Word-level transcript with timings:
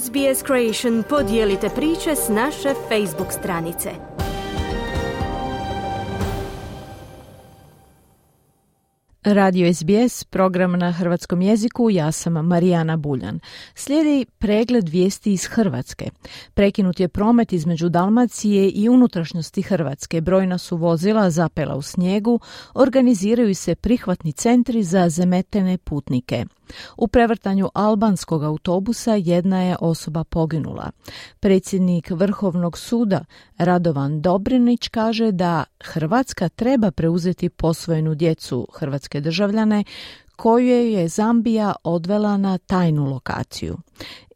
SBS 0.00 0.44
Creation 0.46 1.02
podijelite 1.08 1.68
priče 1.68 2.16
s 2.16 2.28
naše 2.28 2.74
Facebook 2.88 3.32
stranice. 3.32 3.90
Radio 9.24 9.74
SBS, 9.74 10.24
program 10.24 10.72
na 10.72 10.92
hrvatskom 10.92 11.42
jeziku, 11.42 11.90
ja 11.90 12.12
sam 12.12 12.32
Marijana 12.32 12.96
Buljan. 12.96 13.40
Slijedi 13.74 14.26
pregled 14.38 14.88
vijesti 14.88 15.32
iz 15.32 15.46
Hrvatske. 15.46 16.10
Prekinut 16.54 17.00
je 17.00 17.08
promet 17.08 17.52
između 17.52 17.88
Dalmacije 17.88 18.70
i 18.70 18.88
unutrašnjosti 18.88 19.62
Hrvatske. 19.62 20.20
Brojna 20.20 20.58
su 20.58 20.76
vozila 20.76 21.30
zapela 21.30 21.76
u 21.76 21.82
snijegu, 21.82 22.40
organiziraju 22.74 23.54
se 23.54 23.74
prihvatni 23.74 24.32
centri 24.32 24.82
za 24.82 25.08
zemetene 25.08 25.78
putnike. 25.78 26.44
U 26.96 27.08
prevrtanju 27.08 27.68
albanskog 27.74 28.44
autobusa 28.44 29.14
jedna 29.14 29.62
je 29.62 29.76
osoba 29.80 30.24
poginula. 30.24 30.90
Predsjednik 31.40 32.10
Vrhovnog 32.10 32.78
suda 32.78 33.24
Radovan 33.58 34.20
Dobrinić 34.20 34.88
kaže 34.88 35.32
da 35.32 35.64
Hrvatska 35.84 36.48
treba 36.48 36.90
preuzeti 36.90 37.48
posvojenu 37.48 38.14
djecu 38.14 38.68
hrvatske 38.72 39.20
državljane 39.20 39.84
koju 40.36 40.66
je 40.66 41.08
Zambija 41.08 41.74
odvela 41.84 42.36
na 42.36 42.58
tajnu 42.58 43.04
lokaciju. 43.04 43.78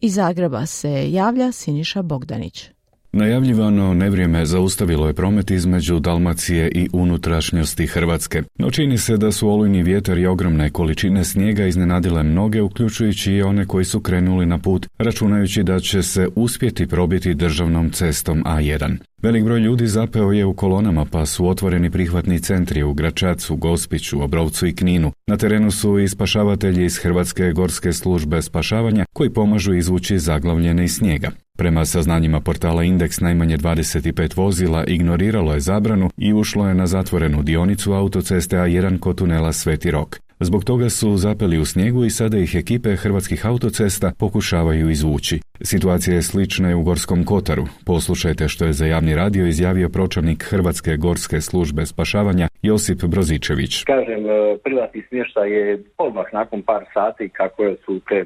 Iz 0.01 0.15
Zagreba 0.15 0.67
se 0.67 1.13
javlja 1.13 1.53
Siniša 1.53 2.03
Bogdanić. 2.03 2.76
Najavljivano 3.13 3.95
nevrijeme 3.95 4.47
zaustavilo 4.47 5.07
je 5.07 5.15
promet 5.15 5.51
između 5.51 5.99
Dalmacije 5.99 6.71
i 6.75 6.89
unutrašnjosti 6.93 7.87
Hrvatske, 7.87 8.43
no 8.59 8.71
čini 8.71 8.99
se 8.99 9.17
da 9.17 9.33
su 9.33 9.49
olujni 9.49 9.83
vjetar 9.83 10.19
i 10.19 10.27
ogromne 10.27 10.71
količine 10.71 11.25
snijega 11.25 11.67
iznenadile 11.67 12.23
mnoge, 12.23 12.63
uključujući 12.63 13.33
i 13.33 13.43
one 13.43 13.67
koji 13.67 13.85
su 13.85 14.01
krenuli 14.01 14.47
na 14.47 14.59
put, 14.59 14.87
računajući 14.99 15.63
da 15.63 15.81
će 15.81 16.03
se 16.03 16.29
uspjeti 16.37 16.87
probiti 16.87 17.35
državnom 17.35 17.91
cestom 17.91 18.43
A1. 18.45 18.97
Velik 19.23 19.45
broj 19.45 19.61
ljudi 19.61 19.87
zapeo 19.87 20.33
je 20.33 20.45
u 20.45 20.55
kolonama 20.55 21.05
pa 21.05 21.27
su 21.27 21.49
otvoreni 21.49 21.91
prihvatni 21.91 22.41
centri 22.41 22.83
u 22.83 22.95
Gračacu, 22.95 23.57
Gospiću, 23.57 24.23
Obrovcu 24.23 24.67
i 24.67 24.75
Kninu. 24.75 25.13
Na 25.27 25.37
terenu 25.37 25.71
su 25.71 25.99
i 25.99 26.09
spašavatelji 26.09 26.85
iz 26.85 26.99
Hrvatske 26.99 27.53
gorske 27.53 27.93
službe 27.93 28.43
spašavanja 28.43 29.05
koji 29.13 29.31
pomažu 29.31 29.75
izvući 29.75 30.19
zaglavljene 30.19 30.85
iz 30.85 30.97
snijega. 30.97 31.31
Prema 31.57 31.85
saznanjima 31.85 32.41
portala 32.41 32.83
Indeks 32.83 33.21
najmanje 33.21 33.59
25 33.59 34.37
vozila 34.37 34.85
ignoriralo 34.85 35.55
je 35.55 35.61
zabranu 35.61 36.11
i 36.17 36.33
ušlo 36.33 36.69
je 36.69 36.75
na 36.75 36.87
zatvorenu 36.87 37.43
dionicu 37.43 37.93
autoceste 37.93 38.57
A1 38.57 38.99
kod 38.99 39.19
tunela 39.19 39.53
Sveti 39.53 39.91
Rok. 39.91 40.26
Zbog 40.41 40.65
toga 40.65 40.89
su 40.89 41.17
zapeli 41.17 41.59
u 41.59 41.65
snijegu 41.65 42.05
i 42.05 42.11
sada 42.11 42.39
ih 42.39 42.55
ekipe 42.55 42.97
hrvatskih 42.97 43.47
autocesta 43.47 44.13
pokušavaju 44.19 44.91
izvući. 44.91 45.41
Situacija 45.61 46.15
je 46.15 46.23
slična 46.23 46.71
i 46.71 46.75
u 46.75 46.83
Gorskom 46.83 47.25
Kotaru. 47.25 47.65
Poslušajte 47.87 48.49
što 48.49 48.65
je 48.65 48.73
za 48.73 48.87
javni 48.87 49.15
radio 49.15 49.47
izjavio 49.47 49.89
pročelnik 49.89 50.45
Hrvatske 50.51 50.97
gorske 50.97 51.41
službe 51.41 51.87
spašavanja 51.87 52.49
Josip 52.63 53.05
Brozičević. 53.05 53.85
Kažem, 53.85 54.27
e, 54.27 54.59
privatni 54.65 55.03
smještaj 55.09 55.51
je 55.51 55.83
odmah 55.99 56.27
nakon 56.33 56.63
par 56.63 56.85
sati 56.95 57.29
kako 57.29 57.63
su 57.85 58.01
te 58.09 58.17
e, 58.17 58.25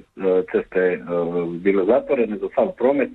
ceste 0.53 0.81
e, 0.81 0.99
bile 1.65 1.85
zatvorene 1.85 2.37
za 2.39 2.49
sam 2.55 2.69
promet. 2.79 3.11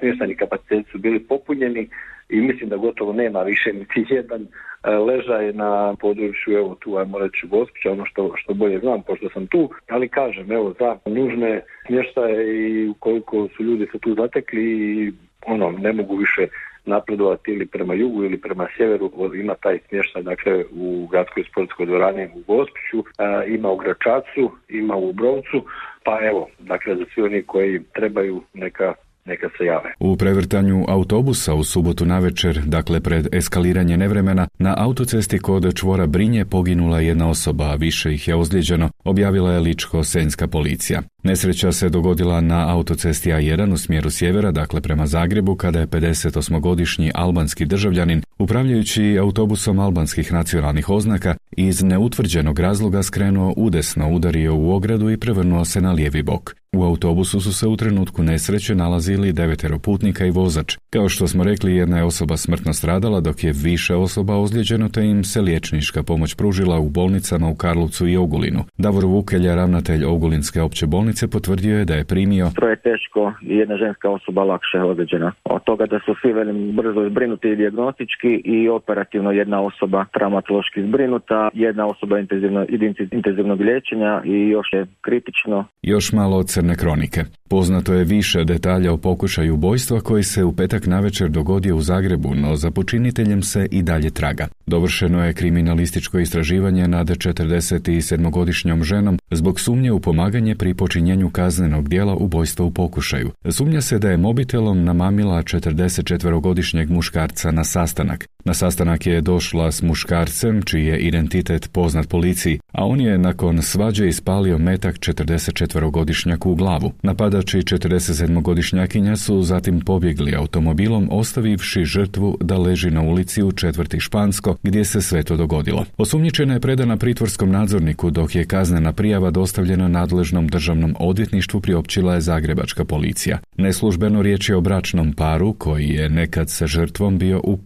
Smještajni 0.00 0.36
kapaciteti 0.36 0.90
su 0.90 0.98
bili 0.98 1.20
popunjeni 1.20 1.88
i 2.28 2.40
mislim 2.40 2.68
da 2.68 2.76
gotovo 2.76 3.12
nema 3.12 3.42
više 3.42 3.72
niti 3.72 4.04
jedan 4.08 4.46
E, 4.84 4.90
ležaj 4.90 5.52
na 5.52 5.94
području, 6.00 6.58
evo 6.58 6.76
tu 6.80 6.96
ajmo 6.96 7.18
reći 7.18 7.46
Gospića, 7.46 7.92
ono 7.92 8.04
što, 8.04 8.32
što 8.36 8.54
bolje 8.54 8.78
znam 8.78 9.02
pošto 9.02 9.28
sam 9.30 9.46
tu, 9.46 9.70
ali 9.88 10.08
kažem, 10.08 10.52
evo 10.52 10.74
za 10.78 10.96
nužne 11.06 11.60
smještaje 11.86 12.70
i 12.70 12.88
ukoliko 12.88 13.48
su 13.56 13.62
ljudi 13.62 13.88
se 13.92 13.98
tu 13.98 14.14
zatekli 14.14 14.62
i 14.62 15.12
ono, 15.46 15.70
ne 15.70 15.92
mogu 15.92 16.16
više 16.16 16.46
napredovati 16.84 17.50
ili 17.50 17.66
prema 17.66 17.94
jugu 17.94 18.24
ili 18.24 18.40
prema 18.40 18.68
sjeveru, 18.76 19.10
ima 19.34 19.54
taj 19.54 19.78
smještaj 19.88 20.22
dakle 20.22 20.64
u 20.72 21.06
gradskoj 21.10 21.44
sportskoj 21.50 21.86
dvorani 21.86 22.28
u 22.34 22.54
Gospiću, 22.54 22.98
e, 22.98 23.54
ima 23.54 23.70
u 23.70 23.76
Gračacu, 23.76 24.50
ima 24.68 24.96
u 24.96 25.12
Brovcu, 25.12 25.64
pa 26.04 26.18
evo, 26.22 26.48
dakle 26.58 26.96
za 26.96 27.04
svi 27.14 27.22
oni 27.22 27.42
koji 27.42 27.80
trebaju 27.92 28.42
neka 28.54 28.94
neka 29.24 29.48
se 29.58 29.64
jave. 29.64 29.94
U 30.00 30.16
prevrtanju 30.16 30.84
autobusa 30.88 31.54
u 31.54 31.64
subotu 31.64 32.06
navečer, 32.06 32.60
dakle 32.64 33.00
pred 33.00 33.34
eskaliranje 33.34 33.96
nevremena, 33.96 34.48
na 34.58 34.74
autocesti 34.78 35.38
kod 35.38 35.74
čvora 35.74 36.06
Brinje 36.06 36.44
poginula 36.44 37.00
jedna 37.00 37.28
osoba, 37.28 37.64
a 37.64 37.74
više 37.74 38.14
ih 38.14 38.28
je 38.28 38.34
ozlijeđeno, 38.34 38.90
objavila 39.04 39.52
je 39.52 39.60
Ličko-Senjska 39.60 40.46
policija. 40.46 41.02
Nesreća 41.22 41.72
se 41.72 41.88
dogodila 41.88 42.40
na 42.40 42.74
autocesti 42.74 43.30
A1 43.30 43.72
u 43.72 43.76
smjeru 43.76 44.10
sjevera, 44.10 44.50
dakle 44.50 44.80
prema 44.80 45.06
Zagrebu, 45.06 45.54
kada 45.54 45.80
je 45.80 45.86
58-godišnji 45.86 47.10
albanski 47.14 47.64
državljanin, 47.64 48.22
upravljajući 48.40 49.18
autobusom 49.20 49.78
albanskih 49.78 50.32
nacionalnih 50.32 50.88
oznaka, 50.88 51.34
iz 51.56 51.82
neutvrđenog 51.82 52.58
razloga 52.58 53.02
skrenuo 53.02 53.54
udesno, 53.56 54.10
udario 54.10 54.54
u 54.54 54.72
ogradu 54.72 55.10
i 55.10 55.16
prevrnuo 55.16 55.64
se 55.64 55.80
na 55.80 55.92
lijevi 55.92 56.22
bok. 56.22 56.54
U 56.76 56.84
autobusu 56.84 57.40
su 57.40 57.52
se 57.52 57.68
u 57.68 57.76
trenutku 57.76 58.22
nesreće 58.22 58.74
nalazili 58.74 59.32
devetero 59.32 59.78
putnika 59.78 60.26
i 60.26 60.30
vozač. 60.30 60.76
Kao 60.90 61.08
što 61.08 61.26
smo 61.26 61.44
rekli, 61.44 61.76
jedna 61.76 61.96
je 61.96 62.04
osoba 62.04 62.36
smrtno 62.36 62.72
stradala, 62.72 63.20
dok 63.20 63.44
je 63.44 63.52
više 63.64 63.94
osoba 63.94 64.36
ozlijeđeno, 64.36 64.88
te 64.88 65.04
im 65.04 65.24
se 65.24 65.40
liječnička 65.40 66.02
pomoć 66.02 66.34
pružila 66.34 66.78
u 66.78 66.88
bolnicama 66.88 67.48
u 67.48 67.54
Karlovcu 67.54 68.08
i 68.08 68.16
Ogulinu. 68.16 68.64
Davor 68.78 69.04
Vukelja, 69.04 69.54
ravnatelj 69.54 70.04
Ogulinske 70.04 70.62
opće 70.62 70.86
bolnice, 70.86 71.28
potvrdio 71.28 71.78
je 71.78 71.84
da 71.84 71.94
je 71.94 72.04
primio 72.04 72.50
troje 72.54 72.76
teško 72.76 73.32
i 73.42 73.56
jedna 73.56 73.76
ženska 73.76 74.10
osoba 74.10 74.44
lakše 74.44 74.78
ozlijeđena. 74.82 75.32
Od 75.44 75.64
toga 75.64 75.86
da 75.86 75.98
su 76.04 76.14
svi 76.22 76.32
velim 76.32 76.76
brzo 76.76 77.08
zbrinuti 77.10 77.56
dijagnostički 77.56 78.29
i 78.44 78.68
operativno 78.68 79.30
jedna 79.30 79.60
osoba 79.60 80.04
traumatološki 80.12 80.82
zbrinuta, 80.82 81.50
jedna 81.54 81.86
osoba 81.86 82.18
intenzivno, 82.18 82.66
intenzivnog 83.12 83.60
liječenja 83.60 84.22
i 84.24 84.48
još 84.48 84.72
je 84.72 84.86
kritično. 85.00 85.64
Još 85.82 86.12
malo 86.12 86.36
od 86.36 86.48
crne 86.48 86.76
kronike. 86.76 87.24
Poznato 87.50 87.92
je 87.92 88.04
više 88.04 88.44
detalja 88.44 88.92
o 88.92 88.96
pokušaju 88.96 89.54
ubojstva 89.54 90.00
koji 90.00 90.22
se 90.22 90.44
u 90.44 90.56
petak 90.56 90.86
navečer 90.86 91.28
dogodio 91.28 91.76
u 91.76 91.80
Zagrebu, 91.80 92.34
no 92.34 92.56
za 92.56 92.70
počiniteljem 92.70 93.42
se 93.42 93.68
i 93.70 93.82
dalje 93.82 94.10
traga. 94.10 94.48
Dovršeno 94.66 95.24
je 95.24 95.32
kriminalističko 95.32 96.18
istraživanje 96.18 96.88
nad 96.88 97.08
47-godišnjom 97.08 98.82
ženom 98.82 99.18
zbog 99.30 99.60
sumnje 99.60 99.92
u 99.92 100.00
pomaganje 100.00 100.54
pri 100.54 100.74
počinjenju 100.74 101.30
kaznenog 101.30 101.88
dijela 101.88 102.14
ubojstva 102.14 102.66
u 102.66 102.70
pokušaju. 102.70 103.30
Sumnja 103.48 103.80
se 103.80 103.98
da 103.98 104.10
je 104.10 104.16
mobitelom 104.16 104.84
namamila 104.84 105.42
44-godišnjeg 105.42 106.90
muškarca 106.90 107.50
na 107.50 107.64
sastanak. 107.64 108.19
Na 108.44 108.54
sastanak 108.54 109.06
je 109.06 109.20
došla 109.20 109.72
s 109.72 109.82
muškarcem 109.82 110.62
čiji 110.62 110.86
je 110.86 110.98
identitet 110.98 111.70
poznat 111.72 112.08
policiji, 112.08 112.58
a 112.72 112.86
on 112.86 113.00
je 113.00 113.18
nakon 113.18 113.62
svađe 113.62 114.08
ispalio 114.08 114.58
metak 114.58 114.98
44-godišnjak 114.98 116.46
u 116.46 116.54
glavu. 116.54 116.92
Napadači 117.02 117.58
47-godišnjakinja 117.58 119.16
su 119.16 119.42
zatim 119.42 119.80
pobjegli 119.80 120.34
automobilom 120.34 121.08
ostavivši 121.10 121.84
žrtvu 121.84 122.38
da 122.40 122.58
leži 122.58 122.90
na 122.90 123.02
ulici 123.02 123.42
u 123.42 123.52
četvrti 123.52 124.00
Špansko 124.00 124.56
gdje 124.62 124.84
se 124.84 125.02
sve 125.02 125.22
to 125.22 125.36
dogodilo. 125.36 125.84
Osumnjičena 125.96 126.54
je 126.54 126.60
predana 126.60 126.96
pritvorskom 126.96 127.50
nadzorniku 127.50 128.10
dok 128.10 128.34
je 128.34 128.44
kaznena 128.44 128.92
prijava 128.92 129.30
dostavljena 129.30 129.88
nadležnom 129.88 130.48
državnom 130.48 130.96
odvjetništvu 130.98 131.60
priopćila 131.60 132.14
je 132.14 132.20
zagrebačka 132.20 132.84
policija. 132.84 133.38
Neslužbeno 133.56 134.22
riječ 134.22 134.48
je 134.48 134.56
o 134.56 134.60
bračnom 134.60 135.12
paru 135.12 135.52
koji 135.52 135.88
je 135.88 136.08
nekad 136.08 136.50
sa 136.50 136.66
žrtvom 136.66 137.18
bio 137.18 137.40
u 137.44 137.56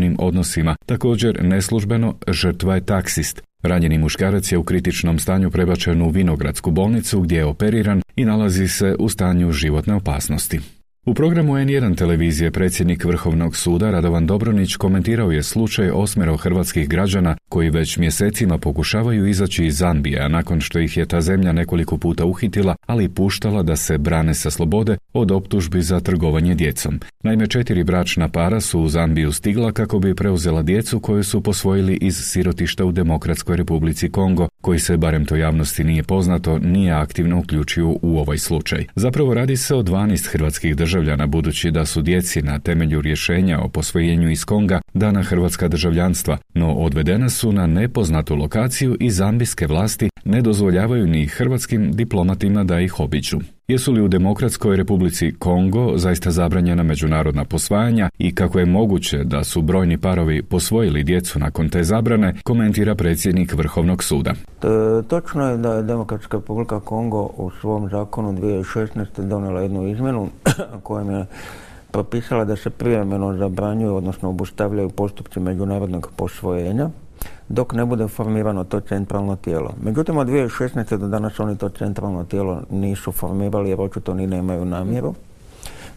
poslovnim 0.00 0.16
odnosima. 0.18 0.76
Također 0.86 1.44
neslužbeno 1.44 2.14
žrtva 2.28 2.74
je 2.74 2.86
taksist. 2.86 3.42
Ranjeni 3.62 3.98
muškarac 3.98 4.52
je 4.52 4.58
u 4.58 4.64
kritičnom 4.64 5.18
stanju 5.18 5.50
prebačen 5.50 6.02
u 6.02 6.10
Vinogradsku 6.10 6.70
bolnicu 6.70 7.20
gdje 7.20 7.36
je 7.36 7.44
operiran 7.44 8.02
i 8.16 8.24
nalazi 8.24 8.68
se 8.68 8.96
u 8.98 9.08
stanju 9.08 9.52
životne 9.52 9.94
opasnosti. 9.94 10.60
U 11.06 11.14
programu 11.14 11.52
N1 11.52 11.96
televizije 11.96 12.50
predsjednik 12.50 13.04
Vrhovnog 13.04 13.56
suda 13.56 13.90
Radovan 13.90 14.26
Dobronić 14.26 14.76
komentirao 14.76 15.30
je 15.30 15.42
slučaj 15.42 15.90
osmero 15.90 16.36
hrvatskih 16.36 16.88
građana 16.88 17.36
koji 17.48 17.70
već 17.70 17.96
mjesecima 17.96 18.58
pokušavaju 18.58 19.26
izaći 19.26 19.66
iz 19.66 19.76
Zambije, 19.76 20.20
a 20.20 20.28
nakon 20.28 20.60
što 20.60 20.78
ih 20.78 20.96
je 20.96 21.06
ta 21.06 21.20
zemlja 21.20 21.52
nekoliko 21.52 21.98
puta 21.98 22.24
uhitila, 22.24 22.76
ali 22.86 23.08
puštala 23.08 23.62
da 23.62 23.76
se 23.76 23.98
brane 23.98 24.34
sa 24.34 24.50
slobode 24.50 24.96
od 25.12 25.30
optužbi 25.30 25.82
za 25.82 26.00
trgovanje 26.00 26.54
djecom. 26.54 27.00
Naime, 27.22 27.46
četiri 27.46 27.84
bračna 27.84 28.28
para 28.28 28.60
su 28.60 28.80
u 28.80 28.88
Zambiju 28.88 29.32
stigla 29.32 29.72
kako 29.72 29.98
bi 29.98 30.14
preuzela 30.14 30.62
djecu 30.62 31.00
koju 31.00 31.24
su 31.24 31.40
posvojili 31.40 31.98
iz 32.00 32.16
sirotišta 32.16 32.84
u 32.84 32.92
Demokratskoj 32.92 33.56
republici 33.56 34.10
Kongo, 34.10 34.48
koji 34.60 34.78
se, 34.78 34.96
barem 34.96 35.24
to 35.24 35.36
javnosti 35.36 35.84
nije 35.84 36.02
poznato, 36.02 36.58
nije 36.58 36.92
aktivno 36.92 37.38
uključio 37.38 37.88
u 37.88 38.18
ovaj 38.18 38.38
slučaj. 38.38 38.86
Zapravo 38.94 39.34
radi 39.34 39.56
se 39.56 39.74
o 39.74 39.82
12 39.82 40.32
hrvatskih 40.32 40.76
državljana, 40.76 41.26
budući 41.26 41.70
da 41.70 41.86
su 41.86 42.02
djeci 42.02 42.42
na 42.42 42.58
temelju 42.58 43.00
rješenja 43.00 43.60
o 43.60 43.68
posvojenju 43.68 44.30
iz 44.30 44.44
Konga 44.44 44.80
dana 44.94 45.22
hrvatska 45.22 45.68
državljanstva, 45.68 46.38
no 46.54 46.72
odvedena 46.72 47.30
su 47.30 47.52
na 47.52 47.66
nepoznatu 47.66 48.34
lokaciju 48.36 48.96
i 49.00 49.10
zambijske 49.10 49.66
vlasti 49.66 50.08
ne 50.24 50.42
dozvoljavaju 50.42 51.06
ni 51.06 51.26
hrvatskim 51.26 51.92
diplomatima 51.92 52.64
da 52.64 52.80
ih 52.80 53.00
obiđu. 53.00 53.38
Jesu 53.70 53.92
li 53.92 54.02
u 54.02 54.08
Demokratskoj 54.08 54.76
republici 54.76 55.34
Kongo 55.38 55.92
zaista 55.96 56.30
zabranjena 56.30 56.82
međunarodna 56.82 57.44
posvajanja 57.44 58.10
i 58.18 58.34
kako 58.34 58.58
je 58.58 58.66
moguće 58.66 59.24
da 59.24 59.44
su 59.44 59.62
brojni 59.62 59.98
parovi 59.98 60.42
posvojili 60.42 61.04
djecu 61.04 61.38
nakon 61.38 61.68
te 61.68 61.84
zabrane, 61.84 62.34
komentira 62.44 62.94
predsjednik 62.94 63.54
Vrhovnog 63.54 64.04
suda. 64.04 64.34
Točno 65.08 65.50
je 65.50 65.56
da 65.56 65.74
je 65.74 65.82
Demokratska 65.82 66.36
republika 66.36 66.80
Kongo 66.80 67.30
u 67.36 67.50
svom 67.60 67.88
zakonu 67.90 68.32
2016. 68.32 69.28
donijela 69.28 69.60
jednu 69.60 69.88
izmjenu 69.88 70.28
kojom 70.82 71.10
je 71.10 71.26
propisala 71.90 72.44
da 72.44 72.56
se 72.56 72.70
privremeno 72.70 73.36
zabranjuju, 73.36 73.96
odnosno 73.96 74.28
obustavljaju 74.28 74.90
postupci 74.90 75.40
međunarodnog 75.40 76.10
posvojenja 76.16 76.90
dok 77.50 77.72
ne 77.74 77.84
bude 77.84 78.08
formirano 78.08 78.64
to 78.64 78.80
centralno 78.80 79.36
tijelo. 79.36 79.74
Međutim, 79.82 80.16
od 80.16 80.28
2016. 80.28 80.96
do 80.96 81.08
danas 81.08 81.40
oni 81.40 81.56
to 81.56 81.68
centralno 81.68 82.24
tijelo 82.24 82.62
nisu 82.70 83.12
formirali 83.12 83.70
jer 83.70 83.80
očito 83.80 84.14
ni 84.14 84.26
nemaju 84.26 84.64
namjeru. 84.64 85.14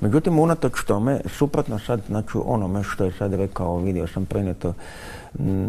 Međutim, 0.04 0.40
unatoč 0.40 0.84
tome, 0.84 1.22
suprotno 1.26 1.80
sad, 1.80 2.02
znači 2.08 2.38
onome 2.46 2.84
što 2.84 3.06
je 3.06 3.12
sad 3.12 3.34
rekao, 3.34 3.78
vidio 3.78 4.08
sam 4.08 4.26
prenijeto 4.26 4.74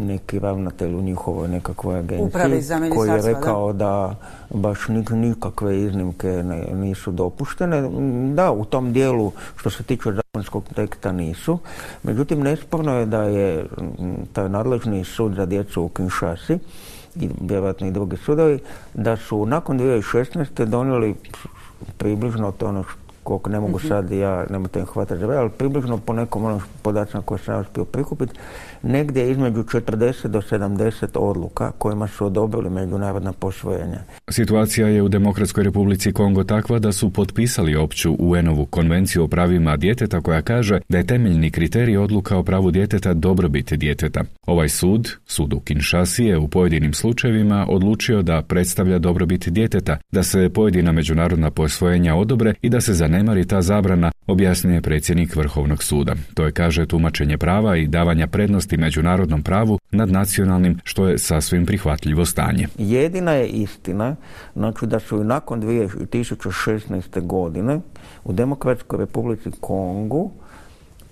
neki 0.06 0.38
ravnatelj 0.38 0.94
u 0.94 1.02
njihovoj 1.02 1.48
nekakvoj 1.48 1.98
agenciji 1.98 2.90
koji 2.94 3.10
je 3.10 3.22
rekao 3.22 3.72
da, 3.72 4.14
baš 4.50 4.78
nikakve 5.10 5.81
iznimke 5.81 6.44
nisu 6.72 7.12
dopuštene. 7.12 7.88
Da, 8.34 8.52
u 8.52 8.64
tom 8.64 8.92
dijelu 8.92 9.32
što 9.56 9.70
se 9.70 9.82
tiče 9.82 10.12
zakonskog 10.12 10.64
teksta 10.75 11.12
nisu. 11.12 11.58
Međutim, 12.02 12.40
nesporno 12.40 12.98
je 12.98 13.06
da 13.06 13.22
je 13.22 13.66
taj 14.32 14.48
nadležni 14.48 15.04
sud 15.04 15.34
za 15.34 15.46
djecu 15.46 15.82
u 15.82 15.88
Kinshasi 15.88 16.58
i 17.16 17.31
vjerojatno 17.40 17.86
i 17.86 17.90
drugi 17.90 18.16
sudovi, 18.16 18.58
da 18.94 19.16
su 19.16 19.46
nakon 19.46 19.78
2016. 19.78 20.64
donijeli 20.64 21.14
približno 21.98 22.52
to 22.52 22.66
ono 22.66 22.84
koliko 23.25 23.50
ne 23.50 23.61
mogu 23.61 23.79
mhm. 23.79 23.88
sad 23.88 24.11
ja, 24.11 24.47
nemojte 24.50 24.81
im 24.81 24.87
hvatati 24.87 25.25
ali 25.25 25.50
približno 25.50 25.99
po 25.99 26.12
nekom 26.12 26.44
onom 26.44 26.61
podacima 26.82 27.23
koje 27.23 27.38
sam 27.38 27.61
uspio 27.61 27.85
prikupiti, 27.85 28.35
negdje 28.82 29.31
između 29.31 29.62
40 29.62 30.26
do 30.26 30.41
70 30.41 31.19
odluka 31.19 31.73
kojima 31.79 32.09
su 32.09 32.26
odobrili 32.26 32.71
međunarodna 32.71 33.32
posvojenja. 33.32 34.00
Situacija 34.34 34.88
je 34.88 35.02
u 35.02 35.08
Demokratskoj 35.08 35.64
republici 35.64 36.12
Kongo 36.12 36.44
takva 36.44 36.78
da 36.78 36.92
su 36.92 37.10
potpisali 37.10 37.76
opću 37.76 38.16
UN-ovu 38.19 38.66
konvenciju 38.66 39.25
o 39.25 39.28
pravima 39.28 39.76
djeteta 39.76 40.20
koja 40.20 40.42
kaže 40.42 40.81
da 40.88 40.98
je 40.98 41.06
temeljni 41.06 41.50
kriterij 41.50 41.96
odluka 41.96 42.36
o 42.36 42.42
pravu 42.42 42.70
djeteta 42.70 43.14
dobrobit 43.14 43.72
djeteta. 43.72 44.25
Ovaj 44.46 44.69
sud, 44.69 45.12
sud 45.26 45.52
u 45.52 45.60
Kinshasi 45.60 46.25
je 46.25 46.38
u 46.38 46.48
pojedinim 46.48 46.92
slučajevima 46.92 47.66
odlučio 47.69 48.22
da 48.22 48.42
predstavlja 48.42 48.98
dobrobit 48.98 49.48
djeteta, 49.48 49.96
da 50.12 50.22
se 50.22 50.50
pojedina 50.54 50.92
međunarodna 50.92 51.50
posvojenja 51.50 52.14
odobre 52.14 52.54
i 52.62 52.69
da 52.69 52.81
se 52.81 52.94
zanemari 52.94 53.46
ta 53.46 53.62
zabrana, 53.62 54.12
objasnije 54.26 54.81
predsjednik 54.81 55.36
Vrhovnog 55.36 55.82
suda. 55.82 56.14
To 56.34 56.44
je 56.44 56.52
kaže 56.52 56.86
tumačenje 56.86 57.38
prava 57.38 57.76
i 57.76 57.86
davanja 57.86 58.26
prednosti 58.26 58.76
međunarodnom 58.76 59.42
pravu 59.42 59.78
nad 59.90 60.10
nacionalnim, 60.10 60.78
što 60.84 61.08
je 61.08 61.19
sasvim 61.19 61.66
prihvatljivo 61.66 62.25
stanje. 62.25 62.66
Jedina 62.78 63.32
je 63.32 63.48
istina, 63.48 64.16
znači 64.55 64.87
da 64.87 65.00
su 65.00 65.21
i 65.21 65.25
nakon 65.25 65.62
2016. 65.62 67.26
godine 67.26 67.81
u 68.25 68.32
Demokratskoj 68.32 68.99
republici 68.99 69.50
Kongu 69.61 70.31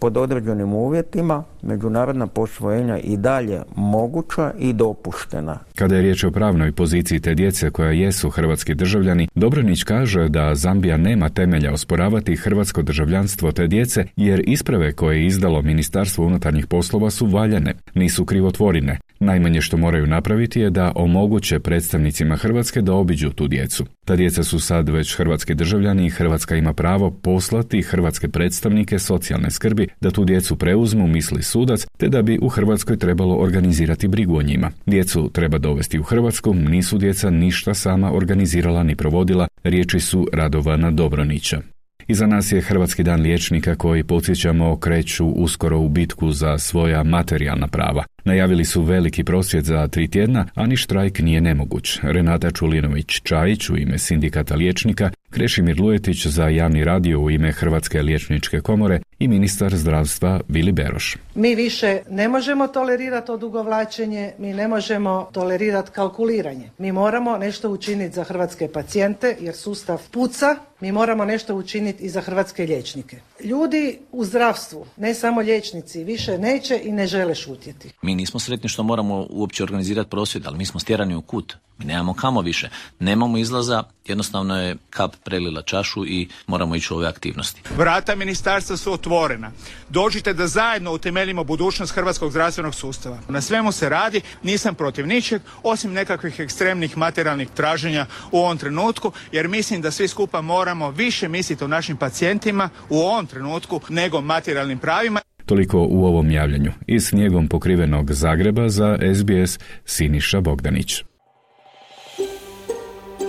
pod 0.03 0.17
određenim 0.17 0.73
uvjetima 0.73 1.45
međunarodna 1.63 2.27
posvojenja 2.27 2.99
i 2.99 3.17
dalje 3.17 3.61
moguća 3.77 4.53
i 4.59 4.73
dopuštena. 4.73 5.59
Kada 5.75 5.97
je 5.97 6.03
riječ 6.03 6.25
o 6.25 6.31
pravnoj 6.31 6.73
poziciji 6.73 7.21
te 7.21 7.35
djece 7.35 7.71
koja 7.71 7.91
jesu 7.91 8.31
hrvatski 8.31 8.75
državljani, 8.75 9.29
Dobronić 9.35 9.83
kaže 9.83 10.29
da 10.29 10.55
Zambija 10.55 10.97
nema 10.97 11.29
temelja 11.29 11.73
osporavati 11.73 12.37
hrvatsko 12.37 12.83
državljanstvo 12.83 13.53
te 13.53 13.67
djece 13.67 14.05
jer 14.17 14.43
isprave 14.47 14.93
koje 14.93 15.17
je 15.17 15.27
izdalo 15.27 15.63
Ministarstvo 15.63 16.27
unutarnjih 16.27 16.67
poslova 16.67 17.11
su 17.11 17.27
valjane, 17.27 17.75
nisu 17.95 18.25
krivotvorine. 18.25 18.99
Najmanje 19.21 19.61
što 19.61 19.77
moraju 19.77 20.07
napraviti 20.07 20.61
je 20.61 20.71
da 20.71 20.93
omoguće 20.95 21.61
predstavnicima 21.61 22.37
Hrvatske 22.37 22.83
da 22.83 22.93
obiđu 22.93 23.31
tu 23.31 23.49
djecu. 23.49 23.85
Ta 24.05 24.17
djeca 24.17 24.45
su 24.45 24.61
sad 24.61 24.89
već 24.89 25.17
hrvatski 25.17 25.55
državljani 25.55 26.07
i 26.07 26.11
Hrvatska 26.11 26.57
ima 26.57 26.73
pravo 26.73 27.11
poslati 27.11 27.83
hrvatske 27.83 28.29
predstavnike 28.29 28.99
socijalne 28.99 29.51
skrbi 29.51 29.89
da 30.01 30.11
tu 30.11 30.25
djecu 30.25 30.57
preuzmu, 30.57 31.07
misli 31.07 31.43
sudac, 31.43 31.87
te 31.99 32.09
da 32.09 32.23
bi 32.23 32.39
u 32.43 32.49
Hrvatskoj 32.49 32.97
trebalo 32.97 33.37
organizirati 33.37 34.09
brigu 34.09 34.37
o 34.37 34.43
njima. 34.43 34.71
Djecu 34.87 35.31
treba 35.33 35.59
dovesti 35.59 35.99
u 35.99 36.03
Hrvatsku, 36.03 36.55
nisu 36.55 36.99
djeca 36.99 37.31
ništa 37.31 37.75
sama 37.75 38.13
organizirala 38.13 38.83
ni 38.83 38.97
provodila, 38.97 39.49
riječi 39.65 40.01
su 40.01 40.29
Radovana 40.33 40.91
Dobronića. 40.91 41.61
Iza 42.09 42.27
nas 42.27 42.53
je 42.53 42.61
Hrvatski 42.61 43.03
dan 43.03 43.21
liječnika 43.21 43.75
koji 43.75 44.05
podsjećamo 44.05 44.77
kreću 44.77 45.27
uskoro 45.27 45.79
u 45.79 45.89
bitku 45.89 46.33
za 46.33 46.59
svoja 46.59 47.03
materijalna 47.03 47.69
prava. 47.69 48.05
Najavili 48.25 48.65
su 48.65 48.83
veliki 48.83 49.25
prosvjed 49.25 49.65
za 49.65 49.89
tri 49.89 50.09
tjedna, 50.09 50.47
a 50.55 50.67
ni 50.67 50.77
štrajk 50.77 51.19
nije 51.19 51.41
nemoguć. 51.41 51.99
Renata 52.03 52.51
Čulinović-Čajić 52.51 53.73
u 53.73 53.77
ime 53.77 53.99
sindikata 53.99 54.55
liječnika, 54.55 55.11
Krešimir 55.33 55.81
Lujetić 55.81 56.27
za 56.27 56.49
javni 56.49 56.85
radio 56.85 57.21
u 57.21 57.31
ime 57.31 57.53
Hrvatske 57.53 58.03
liječničke 58.03 58.61
komore 58.61 59.01
i 59.19 59.29
ministar 59.29 59.77
zdravstva 59.77 60.41
Vili 60.49 60.73
Beroš. 60.73 61.17
Mi 61.35 61.55
više 61.55 62.01
ne 62.11 62.29
možemo 62.29 62.69
tolerirati 62.69 63.33
odugovlačenje, 63.33 64.33
mi 64.39 64.53
ne 64.53 64.69
možemo 64.69 65.29
tolerirati 65.33 65.91
kalkuliranje. 65.91 66.71
Mi 66.79 66.93
moramo 66.93 67.37
nešto 67.37 67.71
učiniti 67.71 68.15
za 68.15 68.25
hrvatske 68.25 68.69
pacijente 68.73 69.37
jer 69.41 69.55
sustav 69.55 70.03
puca, 70.11 70.57
mi 70.83 70.93
moramo 70.93 71.25
nešto 71.25 71.55
učiniti 71.55 72.05
i 72.05 72.09
za 72.09 72.21
hrvatske 72.21 72.67
liječnike. 72.67 73.21
Ljudi 73.45 73.99
u 74.13 74.25
zdravstvu, 74.25 74.87
ne 74.97 75.15
samo 75.15 75.41
liječnici, 75.41 76.05
više 76.05 76.39
neće 76.39 76.81
i 76.85 76.93
ne 76.93 77.07
žele 77.07 77.35
šutjeti. 77.35 77.91
Mi 78.03 78.15
nismo 78.15 78.41
sretni 78.41 78.69
što 78.69 78.83
moramo 78.83 79.27
uopće 79.31 79.63
organizirati 79.63 80.11
prosvjed, 80.11 80.47
ali 80.47 80.59
mi 80.59 80.67
smo 80.67 80.81
stjerani 80.81 81.15
u 81.15 81.23
kut. 81.23 81.57
Mi 81.79 81.85
nemamo 81.85 82.15
kamo 82.15 82.41
više. 82.41 82.71
Nemamo 82.99 83.39
izlaza, 83.39 83.83
jednostavno 84.07 84.63
je 84.63 84.77
kap 84.91 85.17
prelila 85.25 85.63
čašu 85.63 86.07
i 86.07 86.29
moramo 86.47 86.77
ići 86.77 86.95
u 86.95 86.97
ove 86.97 87.07
aktivnosti. 87.07 87.63
Vrata 87.77 88.15
ministarstva 88.15 88.77
su 88.77 88.93
otvorena. 88.93 89.53
Dođite 89.89 90.33
da 90.33 90.47
zajedno 90.47 90.93
utemeljimo 90.93 91.45
budućnost 91.45 91.95
hrvatskog 91.95 92.31
zdravstvenog 92.31 92.75
sustava. 92.75 93.19
Na 93.29 93.41
svemu 93.41 93.73
se 93.73 93.89
radi, 93.89 94.21
nisam 94.43 94.75
protiv 94.75 95.07
ničeg, 95.07 95.43
osim 95.63 95.93
nekakvih 95.93 96.41
ekstremnih 96.41 96.99
materijalnih 96.99 97.49
traženja 97.51 98.07
u 98.33 98.39
ovom 98.39 98.59
trenutku, 98.59 99.13
jer 99.33 99.49
mislim 99.49 99.83
da 99.83 99.91
svi 99.91 100.09
skupa 100.09 100.41
moramo 100.75 100.97
više 100.97 101.29
misliti 101.29 101.65
o 101.65 101.69
našim 101.69 101.97
pacijentima 101.97 102.69
u 102.91 102.99
ovom 102.99 103.27
trenutku 103.27 103.81
nego 103.89 104.21
materijalnim 104.21 104.79
pravima. 104.79 105.21
Toliko 105.47 105.87
u 105.91 106.05
ovom 106.05 106.31
javljanju. 106.31 106.73
Iz 106.87 107.07
snijegom 107.07 107.49
pokrivenog 107.49 108.13
Zagreba 108.13 108.69
za 108.69 108.99
SBS 109.15 109.59
Siniša 109.85 110.41
Bogdanić. 110.41 111.05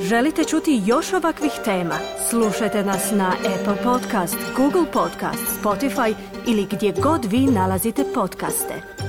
Želite 0.02 0.44
čuti 0.44 0.82
još 0.86 1.14
ovakvih 1.14 1.52
tema? 1.66 1.96
Slušajte 2.30 2.84
nas 2.84 3.12
na 3.12 3.34
Apple 3.56 3.84
Podcast, 3.84 4.38
Google 4.58 4.92
Podcast, 4.94 5.62
Spotify 5.64 6.14
ili 6.48 6.68
gdje 6.72 6.94
god 7.02 7.26
vi 7.32 7.40
nalazite 7.40 8.04
podcaste. 8.14 9.03